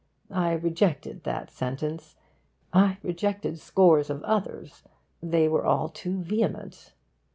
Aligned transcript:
I 0.33 0.53
rejected 0.53 1.25
that 1.25 1.51
sentence. 1.51 2.15
I 2.73 2.97
rejected 3.03 3.59
scores 3.59 4.09
of 4.09 4.23
others. 4.23 4.81
They 5.21 5.47
were 5.47 5.63
all 5.67 5.89
too 5.89 6.23
vehement. 6.23 6.93